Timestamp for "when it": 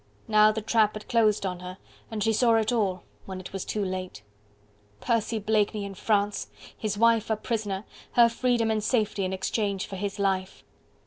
3.27-3.53